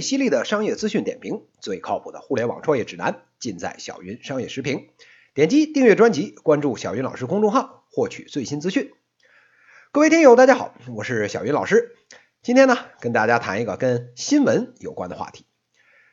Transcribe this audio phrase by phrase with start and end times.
[0.00, 4.88] 最犀利的商业资讯点评，最靠谱的互联网创业指南，尽在小云商业时评。
[5.34, 8.92] 点击订阅专辑，关注小云老师公众号，获取最新资讯。
[9.92, 11.96] 各位听友，大家好，我是小云老师。
[12.42, 15.44] 今天呢，跟大家谈一个跟新闻有关的话题。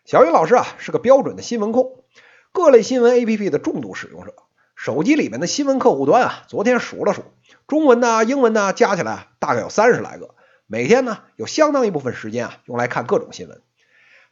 [0.03, 2.03] 小云老师啊，是个标准的新闻控，
[2.51, 4.33] 各类新闻 APP 的重度使用者。
[4.75, 7.23] 手机里面的新闻客户端啊，昨天数了数，
[7.67, 10.35] 中文呐、英文呐，加起来大概有三十来个。
[10.65, 13.61] 每天呢，有相当一部分时间啊，用来看各种新闻。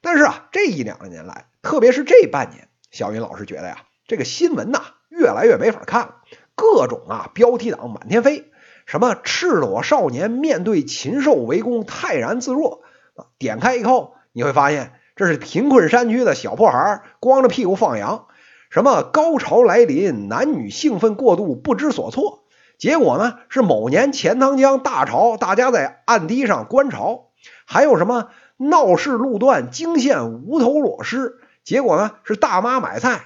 [0.05, 3.77] 但是啊，这一两年来，特别是这半年，小云老师觉得呀，
[4.07, 6.15] 这个新闻呐，越来越没法看了。
[6.53, 8.51] 各种啊标题党满天飞，
[8.85, 12.83] 什么赤裸少年面对禽兽围攻泰然自若
[13.15, 18.27] 啊，点开以后，你会发现这是贫困山区的小破孩光着屁股放羊，
[18.69, 22.43] 什么高潮来临，男女兴奋过度不知所措。
[22.77, 27.31] 结果呢是某年钱塘江大潮，大家在岸堤上观潮，
[27.65, 31.39] 还有什么闹市路段惊现无头裸尸？
[31.63, 33.23] 结果呢是大妈买菜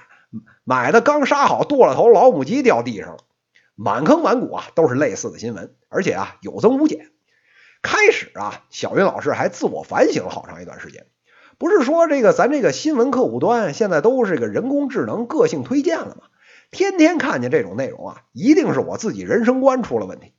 [0.64, 3.18] 买的刚杀好剁了头老母鸡掉地上了，
[3.74, 7.10] 满坑满谷啊都是类似的新闻，而且啊有增无减。
[7.82, 11.06] 开始啊，小云老师还自我反省了好长一段时间，
[11.58, 16.22] 不是说这个咱这个新闻客户端现在都是个人工智能个性推荐了吗？
[16.70, 20.32] 天天看见这种内容啊，一定是我自己人生观出了问题。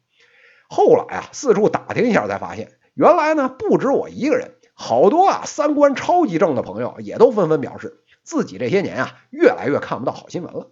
[0.70, 10.72] 后来啊，四处打听一下，才发现原来呢不止我一个人，好多啊三观超级正的朋友也都纷纷表示，自己这些年啊越来越看不到好新闻了。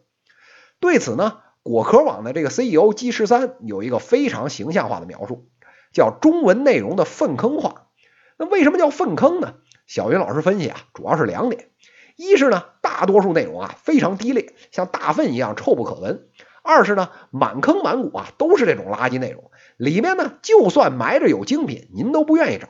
[0.80, 5.48] 对此呢，果壳网的这个 CEO 姬十三有一个非常形象化的描述，
[5.94, 7.86] 叫中文内容的粪坑化。
[8.38, 9.54] 那为什么叫粪坑呢？
[9.86, 11.70] 小云老师分析啊，主要是两点。
[12.16, 16.22] 一是呢，大多数内容啊非常低劣，像大粪一样臭不可闻；
[16.64, 22.68] 二是呢，满坑满谷啊都是这种垃圾内容，里面呢就算埋着有精品，您都不愿意找。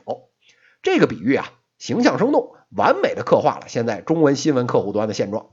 [0.82, 5.50] 这个比喻啊，形象生动，完美的刻画了现在中文新闻客户端的现状。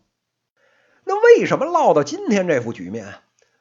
[1.04, 3.16] 那为什么落到今天这副局面？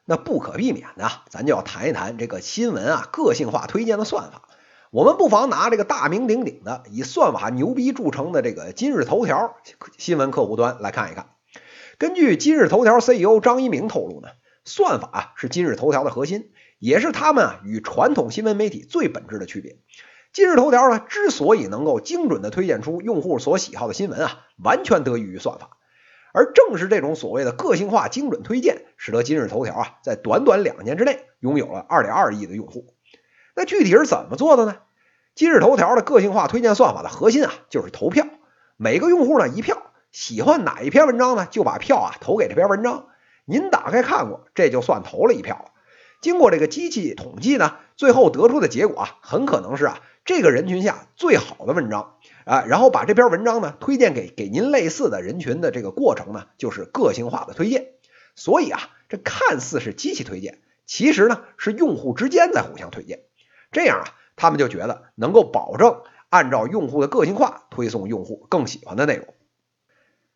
[0.05, 4.47] 那不可避免的，咱就要谈一谈这个新闻啊个性化推荐的算法。
[4.89, 9.57] 我们不妨拿这个大名鼎鼎的、以算法牛逼著称的这个今日头条
[9.97, 11.31] 新闻客户端来看一看。
[11.97, 14.29] 根据今日头条 CEO 张一鸣透露呢，
[14.63, 19.77] 算法是今日头条的核心，也是他们啊与传统新闻媒体最本质的区别。
[20.37, 25.79] 今日头条呢之所以能够精准的推荐出用户所喜好的新闻啊，完全得益于算法。
[26.31, 32.85] 而正是这种所谓的个性化精准推荐，使得今日头条啊在短短两年之内拥有了二点二亿的用户。
[33.55, 34.77] 那具体是怎么做的呢？
[35.33, 38.27] 今日头条的个性化推荐算法的核心啊，就是投票。
[38.75, 43.07] 每个用户呢一票，喜欢哪一篇文章呢，就把票啊投给这篇文章。
[43.45, 45.71] 您打开看过，这就算投了一票了。
[46.21, 57.93] 经过这个机器统计呢，最后得出的结果啊，很可能是啊这个人群下最好的文章啊，然后把这篇文章呢推荐给给您类似的人群的这个过程呢，就是个性化的推荐。
[58.35, 63.21] 所以啊，这看似是机器推荐，其实呢是用户之间在互相推荐。
[63.71, 64.03] 这样啊，
[64.35, 69.33] 他们就觉得能够保证按照用户的个性化推送用户更喜欢的内容。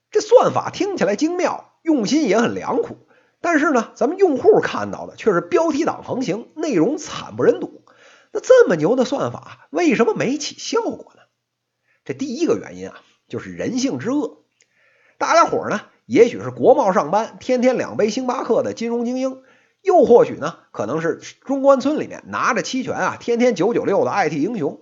[0.10, 2.96] 这算法听起来精妙，用心也很良苦，
[3.42, 7.81] 但是呢，咱们用户看到的却是标题党横行，内容惨不忍睹。
[8.32, 11.22] 那这么牛的算法，为什么没起效果呢？
[12.06, 12.96] 这第一个原因啊，
[13.28, 14.44] 就是人性之恶。
[15.18, 19.44] 大家伙呢，也许是国贸上班，天天两杯星巴克的金融精英。
[19.82, 24.82] 又或许呢，可能是中关村里面拿着期权啊，天天九九六的 IT 英雄。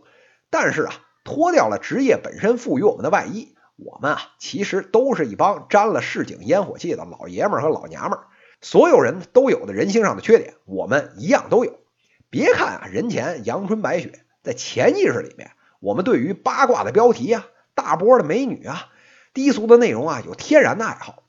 [0.50, 0.94] 但是啊，
[1.24, 8.20] 脱掉了职业本身赋予我们的外衣，我们啊，其实都是一帮沾了市井烟火气的老爷们和老娘们。
[8.62, 11.80] 所有人都有的人性上的缺点，我们一样都有。
[12.30, 17.46] 别看啊，人前阳春白雪，在潜意识里面，我们对于八卦的标题啊、
[17.76, 18.88] 大波的美女啊、
[19.34, 21.24] 低俗的内容啊，有天然的爱好。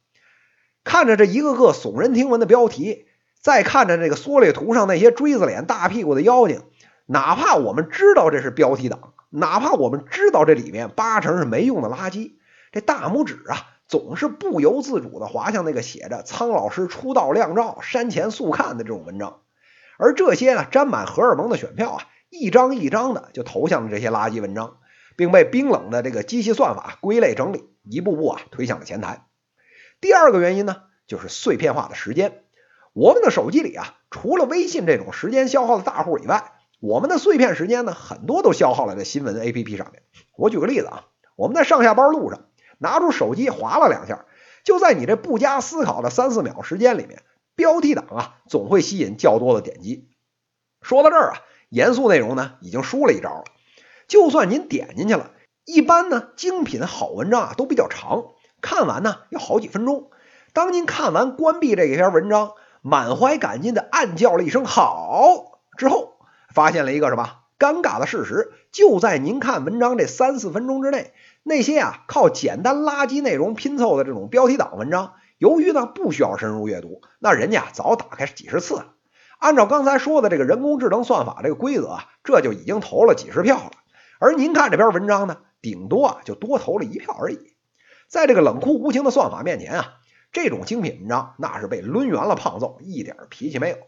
[0.84, 3.06] 看着这一个个耸人听闻的标题。
[3.42, 6.60] 再看着这个缩略图上那些锥子脸、大屁股的妖精，
[7.06, 12.34] 哪怕我们知道这是标题党，哪怕我们知道这里面八成是没用的垃圾，
[12.70, 19.40] 这大拇指啊，总是不由自主的滑向那个写着“苍老师出道靓照，山前速看”的这种文章。
[20.00, 24.78] 而这些啊沾满荷尔蒙的选票啊，一张一张的就投向了这些垃圾文章，
[25.16, 29.26] 并被冰冷的这个机器算法归类整理，一步步啊推向了前台。
[30.00, 30.76] 第二个原因呢，
[31.06, 32.42] 就是碎片化的时间。
[32.92, 40.02] 我们的手机里啊，除了微信这种时间消耗的大户以外，我们的碎片时间呢，很多都消耗了在新闻 APP 上面。
[40.36, 41.04] 我举个例子啊，
[41.36, 42.46] 我们在上下班路上
[42.78, 44.24] 拿出手机划了两下，
[44.64, 47.22] 就在你这不加思考的三四秒时间里面，
[47.54, 50.08] 标题党啊总会吸引较多的点击。
[50.82, 53.44] 说到这儿啊，严肃内容呢已经输了一招了。
[54.08, 55.30] 就算您点进去了，
[55.64, 58.24] 一般呢，精品好文章啊都比较长，
[58.60, 60.10] 看完呢要好几分钟。
[60.52, 62.52] 当您看完关闭这一篇文章，
[62.82, 66.14] 满怀感激的暗叫了一声“好”之后，
[66.52, 68.52] 发现了一个什么尴尬的事实？
[68.72, 71.12] 就在您看文章这三四分钟之内，
[71.42, 78.92] 那些啊靠简单垃圾内容拼凑的这种标题党文章，由于呢不需要深入阅读，那人家早打开几十次了。
[79.38, 83.70] 按照刚才说的这个人工智能算法这个规则啊，这就已经投了几十票了。
[84.18, 87.54] 而您看这篇文章呢，顶多啊就多投了一票而已。
[88.06, 89.94] 在这个冷酷无情的算法面前啊。
[90.30, 93.78] 这种精品文章那是被抡圆了胖揍，一点脾气没有。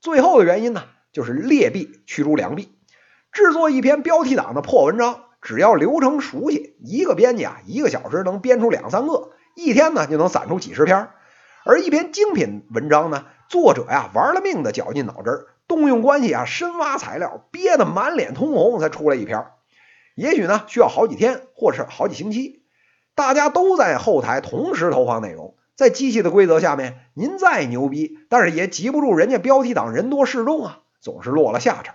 [0.00, 0.82] 最后的原因呢，
[1.12, 2.76] 就是劣币驱逐良币。
[3.32, 11.10] 制作一篇标题党的破文章，只要流程熟悉，一个编辑啊，一个小时能编出两三个，一天呢就能攒出几十篇。
[11.64, 19.46] 而一篇精品文章呢，作者呀玩了命的绞尽脑汁，动用关系啊，深挖材料，憋得满脸通红才出来一篇。
[20.14, 22.62] 也许呢需要好几天，或是好几星期。
[23.14, 31.94] 大家都在后台同时投放内容，在机器的规则下面，您再牛逼，但是也急不住人家标题党人多势众啊，总是落了下场。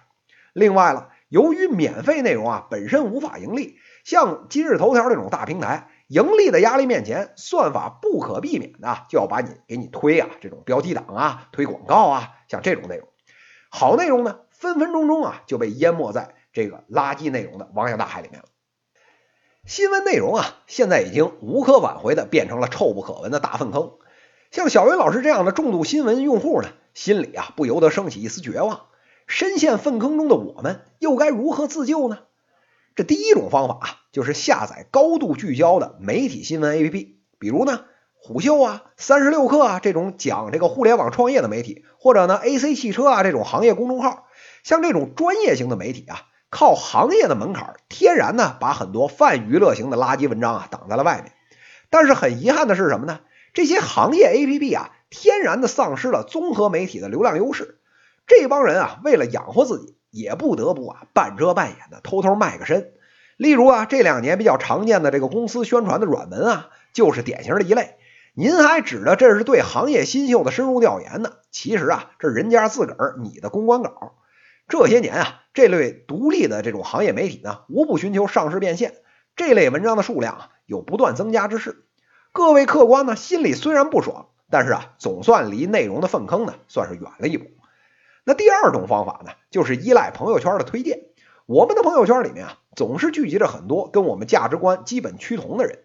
[0.53, 13.07] 另外了，由于免费内容啊本身无法盈利，像今日头条这种大平台，盈利的压力面前，算法不可避免的就要把你给你推啊这种标题党啊，推广告啊，像这种内容，
[13.69, 18.47] 好内容呢分分钟钟啊就被淹没在这个垃圾内容的汪洋大海里面了。
[19.67, 23.99] 新闻内容啊，现在已经无可挽回的变成了臭不可闻的大粪坑。
[24.49, 28.87] 像小云老师这样的重度新闻用户呢，心里啊不由得升起一丝绝望。
[29.27, 32.17] 深陷粪坑中的我们，又该如何自救呢？
[32.95, 44.27] 这第一种方法啊，就是下载高度聚焦的媒体新闻 APP，比如呢虎嗅啊、三十六氪啊这种讲这个互联网创业的媒体，或者呢 AC 汽车啊这种行业公众号，
[44.63, 46.25] 像这种专业型的媒体啊。
[46.51, 51.31] 靠行业的门槛，天然呢把很多泛娱乐型的垃圾文章啊挡在了外面。
[51.91, 53.19] 但是很遗憾的是什么呢？
[53.53, 57.77] 这些行业 APP 啊，天然的丧失了综合媒体的流量优势。
[58.25, 62.91] 这帮人啊，为了养活自己，也不得不啊半遮半掩的偷偷卖个身。
[63.37, 67.95] 例如啊，这两年比较常见的这个公司宣传的软文啊，就是典型的一类。
[68.33, 71.33] 您还指着这是对行业新秀的深入调研呢？
[71.51, 74.13] 其实啊，这人家自个儿拟的公关稿。
[74.67, 78.93] 这些年啊，这类独立的这种行业媒体呢，无不寻求上市变现。
[79.35, 81.85] 这类文章的数量啊，有不断增加之势。
[82.31, 87.45] 各位客官呢，心里虽然不爽，但是啊，总算离内容的粪坑呢，算是远了一步。
[88.23, 91.01] 那第二种方法呢，就是依赖朋友圈的推荐。
[91.45, 95.79] 我们的朋友圈里面啊，总是聚集着很多跟我们价值观基本趋同的人。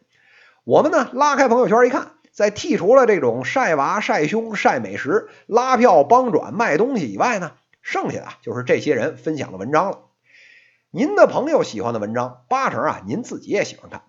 [0.64, 7.52] 我们呢，拉开朋友圈一看，在剔除了这种晒娃、晒胸、晒美食、拉票、帮转、卖东西以外呢。
[7.81, 9.98] 剩下的就是这些人分享的文章了。
[10.90, 14.04] 您的朋友喜欢的文章，八成啊您自己也喜欢看。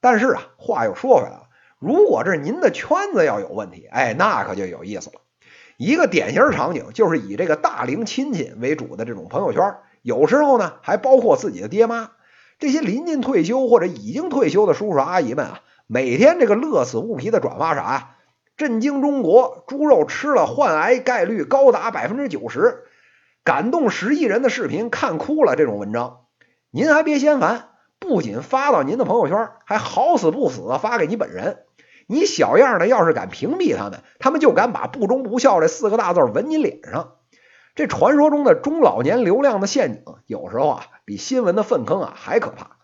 [0.00, 1.48] 但是啊，话又说回来了，
[1.78, 5.20] 如果这您的圈子要有问题，哎，那可就有意思了。
[5.76, 12.10] 一个典型场景就是以这个大龄亲戚为主的这种朋友圈，有时候呢还包括自己的爹妈。
[12.58, 18.16] 这些临近退休或者已经退休的叔叔阿姨们啊，每天这个乐此不疲的转发啥呀？
[18.56, 22.84] 震惊中国，猪肉吃了患癌概率高达百分之九十。
[23.42, 26.20] 感动十亿人的视频看哭了，这种文章
[26.70, 31.64] 您还别嫌烦，不仅发到您的朋友圈，还好死不死的发给你本人。
[32.06, 37.16] 你小样的要是敢屏蔽他们，他们就敢把不忠不孝这四个大字纹你脸上。
[37.74, 42.76] 这传说中的中老年流量的陷阱，有时候啊比新闻的粪坑啊还可怕。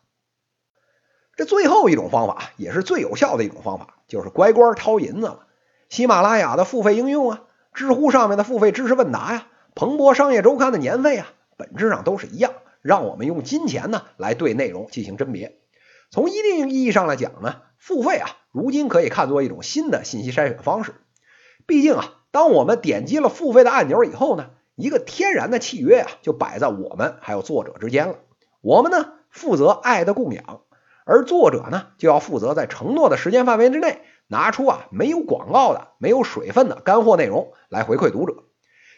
[1.36, 5.46] 这最后一种方法也是最有效的一种方法，就是乖乖掏银子了。
[5.88, 7.42] 喜马拉雅的付费应用啊，
[7.74, 9.46] 知乎上面的付费知识问答呀。
[9.74, 15.58] 彭博商业周刊的年费啊，本质上都是一样，让我们用金钱呢来对内容进行甄别。
[16.10, 20.94] 从一定意义上来讲呢，付费啊，如今可以看作一种新的信息筛选方式。
[21.64, 28.16] 毕竟啊，当我们点击了付费的按钮以后呢，一个天然的契约啊，就摆在我们还有作者之间了。
[28.60, 30.62] 我们呢负责爱的供养，
[31.04, 38.42] 而作者呢就要负责在承诺的时间范围之内，拿出啊没有广告的、没有水分的干货内容来回馈读者。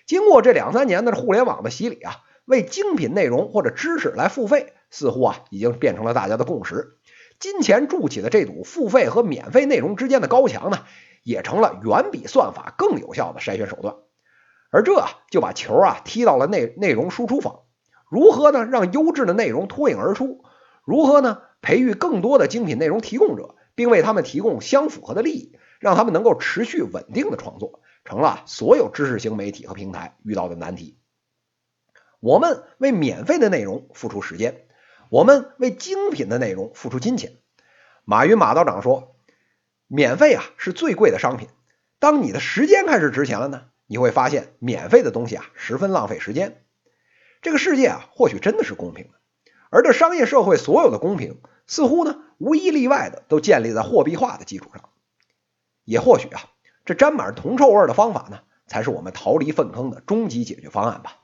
[0.06, 6.96] 经过这两三年的互联网的洗礼啊，为精品内容或者知识来付费，似乎啊已经变成了大家的共识。
[7.40, 10.84] 金钱筑起的这堵付费和免费内容之间的高墙呢，
[11.22, 13.96] 也成了远比算法更有效的筛选手段。
[14.70, 17.62] 而这就把球啊踢到了内内容输出方，
[18.10, 20.44] 如何呢让优质的内容脱颖而出？
[20.84, 27.80] 如何呢培育更多的精品内容提供者，并为他们提供相符合的利益，让他们能够持续稳定的创作？
[28.04, 30.98] 成了所有知识型媒体和平台遇到的难题。
[32.20, 34.66] 我们为免费的内容付出时间，
[35.10, 37.32] 我们为精品的内容付出金钱。
[38.04, 39.16] 马云马道长说，
[39.88, 41.48] 免费啊是最贵的商品。
[41.98, 46.64] 当你的时间开始值钱了呢，你会发现免费的东西啊十分浪费时间。
[47.42, 49.18] 这个世界啊或许真的是公平的，
[49.70, 54.90] 而这商业社会所有的公平，似乎呢无一例外的都建立在货币化的基础上。
[55.84, 56.42] 也或许啊，
[56.84, 61.16] 这沾满铜臭味的方法呢，才是我们逃离粪坑的终极解决方案吧。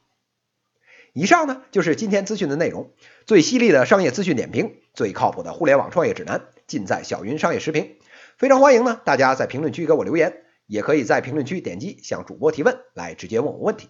[1.19, 2.91] 以上呢就是今天资讯的内容，
[3.25, 7.97] 最犀利的商业资讯点评，最靠谱的互联网创业指南，尽在小云商业时评。
[8.37, 13.89] 非常欢迎呢，大家在评论区给我留言，也可以在评论区点击向主播提问，来直接问我问题。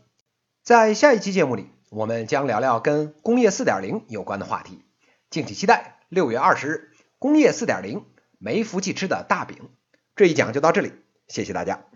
[0.63, 4.85] 在下一期节目里，我们将聊聊跟工业四点零有关的话题，
[5.29, 5.99] 敬请期待。
[6.09, 8.05] 六月二十日，工业四点零
[8.39, 9.69] 没福气吃的大饼，
[10.15, 10.93] 这一讲就到这里，
[11.27, 11.87] 谢谢大家。